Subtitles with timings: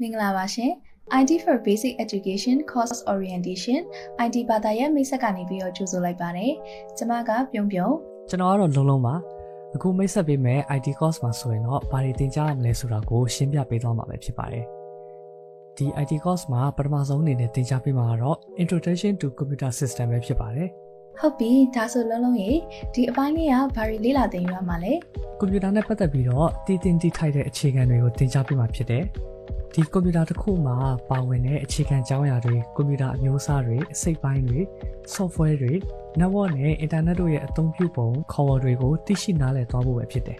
[0.00, 0.70] မင်္ဂလာပါရှင်
[1.20, 3.80] IT for Basic Education Course Orientation
[4.26, 6.52] IT ဘာသာရဲ့မိတ်ဆက်ကနေပြီးတော့ကြိုဆိုလိုက်ပါတယ်။
[6.96, 7.94] ကျွန်မကပြုံးပြုံး
[8.28, 9.14] ကျွန်တော်ကတော့လုံးလုံးပါ
[9.74, 14.64] အခုမိတ်ဆက်ပေးမယ် IT course မှာဆိုရင်တော့ဘာတွေသင်ကြားရမလဲဆိုတာကိုရှင်းပြပေးသွားမှာပဲဖြစ်ပါတယ်
[15.76, 20.68] ဒီ IT course မှာပထမဆုံးအနေနဲ့သင်ကြားပေးမှာကတော့ Introduction to Computer System ပဲဖြစ်ပါတယ်
[21.20, 22.50] ဟုတ်ပြီဒါဆိုလုံးလုံးရေ
[22.94, 24.92] ဒီအပိုင်းလေးကဘာတွေလေ့လာသင်ယူရမှာလဲ
[25.38, 29.04] ကွန်ပျူတာနဲ့ပတ်သက်ပြီးတော့တည်တင်တည်ထိုက်တဲ့အခြေခံတွေကိုသင်ကြားပေးမှာဖြစ်တယ်
[29.74, 30.76] ဒီကွန်ပျူတာတစ်ခုမှာ
[31.10, 34.60] ပါဝင်တဲ့အခြေခံအကြောင်းအရာတွေကွန်ပျူတာအမျိုးအစားတွေအစိတ်ပိုင်းတွေ
[35.14, 35.72] software တွေ
[36.20, 40.38] network နဲ့ internet တို့ရဲ့အသုံးပြုပုံခေါ်ဝေါ်တွေကိုသိရှိနားလည်သွားဖို့ပဲဖြစ်တယ်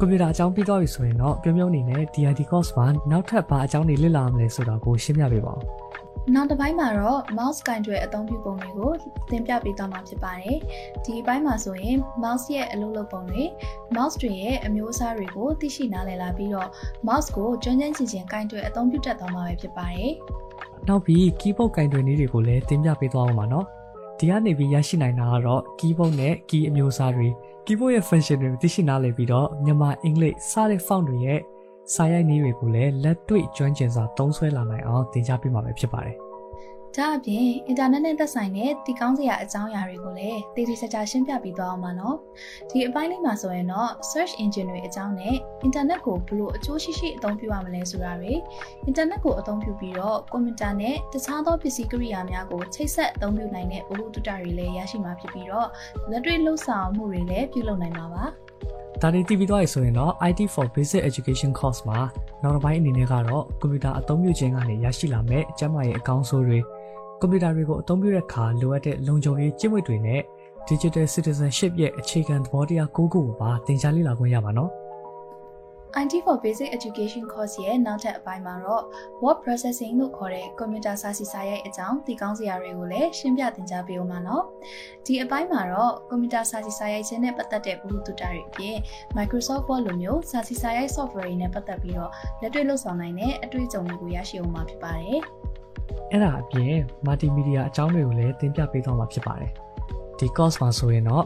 [0.00, 5.85] ကွန်ပျူတာအကြောင်းပြီးသွားပြီဆိုရင်တော့ပြုံးပြုံးအနေနဲ့ DIT course မှာနောက်ထပ်ဘာအကြောင်းတွေလေ့လာရမလဲဆိုတာကိုရှင်းပြပေးပါဦး
[6.34, 8.92] နောက်တစ်ပိုင်းမှာတော့ mouse ကင်တွယ်အသုံးပြုပုံတွေကို
[9.30, 10.58] သင်ပြပေးသွားမှာဖြစ်ပါတယ်
[11.04, 13.42] ဒီအပိုင်းမှာဆိုရင် mouse ရဲ့အလုပ်လုပ်ပုံတွေ
[13.96, 16.68] mouse တွေရဲ့အမျိုးအစားတွေကိုသိရှိနားလည်လာပြီးတော့
[17.08, 20.12] mouse ကိုကျွမ်းကျင်ချင်ချင်ကင်တွယ်အသုံးပြုတတ်သွားမှာပဲဖြစ်ပါတယ်
[20.88, 23.66] နောက်ပြီး keyboard ကင်တွယ်နည်းတွေကိုလည်းသင်ပြပေးသွားအောင်ပါနော်
[24.18, 27.28] ဒီကနေပြီးရရှိနိုင်တာကတော့ keyboard နဲ့ key အမျိုးအစားတွေ
[27.66, 31.40] keyboard ရဲ့ function တွေကိုသိရှိနားလည်ပြီးတော့မြန်မာအင်္ဂလိပ်စတဲ့ font တွေရဲ့
[31.94, 36.16] စာရိုက်နည်းတွေကိုလည်းလက်တွေ့ကျွမ်းကျင်စွာသုံးစွဲလာနိုင်အောင်သင်ကြားပေးမှာပဲဖြစ်ပါတယ်
[36.96, 42.16] ဒါအပြင်အင်တာနက်နဲ့သက်ဆိုင်တဲ့တည်ကောင်းစရာအကြောင်းအရာတွေကိုလည်းတည်တည်ချာချာရှင်းပြပေးသွားအောင်ပါနော်
[42.70, 48.32] ဒီအပိုင်းလေးမှာဆိုရင်တော့ search engine တွေအကြောင်းနဲ့အင်တာနက်ကိုဘယ်လိုအကျိုးရှိရှိအသုံးပြုရမလဲဆိုတာတွေ
[48.84, 55.68] အင်တာနက်ကိုအသုံးပြုပြီးတော့ကွန်ပျူတာနဲ့တခြားသောပစ္စည်းကိရိယာများကိုချိတ်ဆက်အသုံးပြုနိုင်တဲ့ဘ ഹു တုတတွေလည်းရရှိမှာဖြစ်ပြီးတော့
[56.10, 58.24] လက်တွေ့လှုပ်ဆောင်မှုတွေလည်းပြုလုပ်နိုင်မှာပါ
[59.00, 61.98] ဒါတွေတည်ပြီးသွားပြီဆိုရင်တော့ IT for Basic Education course မှာ
[62.42, 66.58] နောက်တစ်ပိုင်းအနေနဲ့ကတော့ကွန်ပျူတာအသုံးပြုခြင်းကနေရရှိလာမယ့်ကျန်းမာရေးအကောင်းဆိုးတွေ
[67.20, 70.20] ကွန်ပျူတာတွေကိုအသုံးပြုတဲ့အခါလိုအပ်တဲ့လုံခြုံရေးကျင့်ဝတ်တွေနဲ့
[70.68, 74.70] Digital Citizenship ရဲ့အခြေခံသဘောတရား၉ခုကိုပါသင်ကြားလေ့လာခွင့်ရပါနော်
[75.98, 78.84] IT for Basic Education course ရဲ့နောက်ထပ်အပိုင်းမှာတော့
[79.22, 84.44] word processing လို့ခေါ်တဲ့ကွန်ပျူတာစာစီစာရိုက်အကြောင်းတည်ကောင်းစရာတွေကိုလည်းရှင်းပြသင်ကြားပေးဦးမှာနော်
[85.06, 88.76] ဒီအပိုင်းမှာတော့ကွန်ပျူတာစာစီစာရိုက်ခြင်းနဲ့ပတ်သက်တဲ့ဘုဟုတုတတွေအပြင်
[89.16, 92.10] Microsoft Word လိုမျိုးစာစီစာရိုက် software တွေနဲ့ပတ်သက်ပြီးတော့
[92.40, 95.20] လက်တွေ့လုပ်ဆောင်နိုင်တဲ့အတွေ့အကြုံတွေကိုရရှိအောင်မှာဖြစ်ပါတယ်
[96.10, 96.76] အဲ့ဒါအပြင်
[97.06, 99.52] Multimedia အကြောင်းတွေကိုလည်းသင်ပြပေးသွားမှာဖြစ်ပါတယ်
[100.18, 101.24] ဒီ course မှာဆိုရင်တော့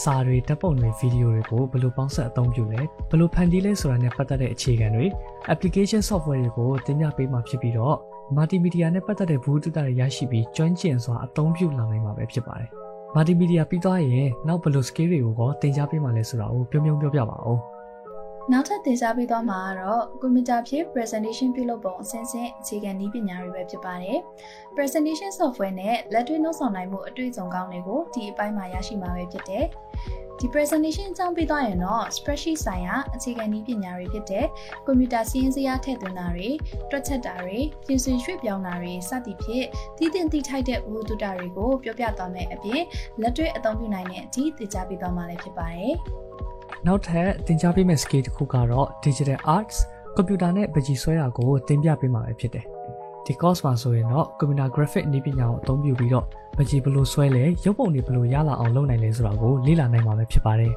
[0.00, 2.80] စာတွေဓာတ်ပုံတွေဗီဒီယိုတွေကိုဘယ်လိုပေါင်းစပ်အသုံးပြုလဲ
[3.10, 5.06] ဘယ်လိုဖန်တီးလဲဆိုတာနဲ့ပတ်သက်တဲ့အခြေခံတွေ
[5.52, 7.96] application software တွေကိုသင်ပြပေးမှာဖြစ်ပြီးတော့
[8.36, 12.70] multimedia နဲ့ပတ်သက်တဲ့ဘူးတုတတွေရရှိပြီးကျွမ်းကျင်စွာအသုံးပြုလာနိုင်မှာပဲဖြစ်ပါတယ်
[13.14, 17.58] multimedia ပြီးသွားရင်နောက်ဘယ်လို skill တွေကိုတော့သင်ကြားပေးမှာလဲဆိုတာကိုပြုံးပြုံးပြောပြပါဦး
[18.52, 24.18] နောက်ထပ်သင်ကြားပေးသွားမှာကတော့ကွန်ပျူတာဖြင့် presentation ပြုလုပ်ပုံအစဉ်စဉ်အခြေခံနည်းပညာတွေပဲဖြစ်ပါတယ်။
[24.76, 29.64] presentation software နဲ့လက်တွေ့နှုတ်ဆောင်နိုင်မှုအတွေ့အကြုံကောင်းတွေကိုဒီအပိုင်းမှာရရှိမှာပဲဖြစ်တယ်။
[30.38, 34.46] ဒီ presentation အကြောင်းပြီးသွားရင်တော့ spreadsheet ဆိုင်ရာအခြေခံနည်းပညာတွေဖြစ်တဲ့
[34.86, 36.48] ကွန်ပျူတာစီးရင်စရာထည့်သွင်းတာတွေ
[36.90, 39.66] တွက်ချက်တာတွေပြင်ဆင်ရွှေ့ပြောင်းတာတွေစသည်ဖြင့်
[39.98, 42.82] တည်တင်တည်ထိုက်တဲ့ဝတ္ထုတာတွေကိုပြောပြသွားမယ်အပြင်
[43.22, 45.96] လက်တွေ့အသုံးပြုနိုင်တဲ့အထိသင်ကြားပေးသွားမှာလည်းဖြစ်ပါတယ်။
[46.86, 49.76] နောက်ထပ်သင်ကြားပေးမယ့် skill တစ်ခုကတော့ digital arts
[50.16, 52.64] ကွန်ပျူတာနဲ့ပကြီးဆွဲတာကိုသင်ပြပေးမှာပဲဖြစ်တယ်
[53.26, 56.24] ဒီ course မှာဆိုရင်တော့ computer graphic နည်းပညာကိုအသုံးပြုပြီးတော့
[56.56, 60.72] ပကြီးဘယ်လိုဆွဲလဲရုပ်ပုံတွေဘယ်လိုရလာအောင်လုပ်နိုင်လဲဆိုတာကိုလေ့လာနိုင်မှာပဲဖြစ်ပါတယ်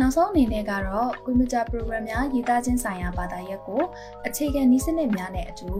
[0.00, 3.82] နောက်ဆုံးအနေနဲ့ကတော့ကွန်ပျူတာ program များရေးသားခြင်းဆိုင်ရာဘာသာရပ်ကို
[4.26, 5.70] အခြေခံနည်းစနစ်များနဲ့အတူ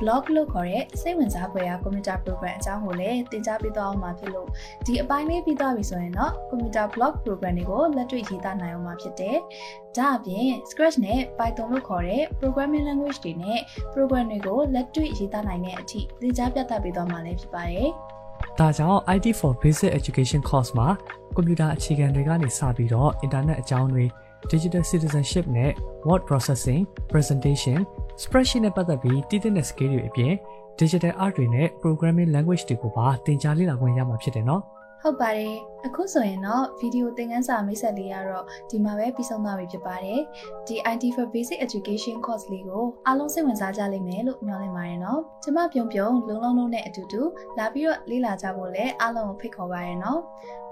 [0.00, 4.48] blog လို့ခေါ်တဲ့စိတ်ဝင်စားဖွယ်ရာကွန်ပျူတာ program အကြောင်းကိုလည်းသင်ကြားပေးသွားအောင်မှာဖြစ်လို့
[4.86, 9.36] ဒီအပိုင်းလေးပြီးသွားပြီဆိုရင်တော့ကွန်ပျူတာ blog program တွေကိုလက်တွေ့ရေးသားနိုင်အောင်မှာဖြစ်တယ်။
[9.96, 13.60] ဒါအပြင် Scratch နဲ့ Python လို့ခေါ်တဲ့ programming language တွေနဲ့
[13.92, 17.90] program တွေကိုလက်တွေ့ရေးသားနိုင်တဲ့အထိသင်ကြားပြသပေးသွားမှာလည်းဖြစ်ပါတယ်။
[18.58, 20.88] ဒါကြောင့် IT for Basic Education course မှာ
[21.34, 24.04] ကွန်ပျူတာအခြေခံတွေကနေစပြီးတော့ internet အကြောင်းတွေ
[24.52, 25.70] digital citizenship နဲ့
[26.08, 27.78] word processing presentation
[28.22, 30.32] spreadsheet နဲ့ပတ်သက်ပြီးတည်တဲ့ skill တွေအပြင်
[30.80, 34.62] digital art တွေနဲ့ programming language တွေကိုပါသင်ကြားလေ့လာခွင့်ရမှာဖြစ်တယ်နော်
[35.02, 35.54] ဟုတ်ပါတယ်
[35.86, 40.20] အခုဆိုရင်တော့ဗီဒီယိုသင်ခန်းစာမိတ်ဆက်လေးကတော့ဒီမှာပဲပြီးဆုံးသွားပြီဖြစ်ပါတယ်
[40.66, 47.22] ဒီ IT for Basic Education course လေးကိုအားလုံးစိတ်ဝင်စားကြလိမ့်မယ်လို့မျှော်လင့်ပါတယ်နော်ကျမပြုံပြုံလုံလုံလုံးနဲ့အတူတူ
[47.58, 50.20] လာပြီးတော့လေ့လာကြဖို့လည်းအားလုံးကိုဖိတ်ခေါ်ပါရနော်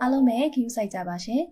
[0.00, 1.42] အားလုံးပဲ queue စိုက်ကြပါရှင်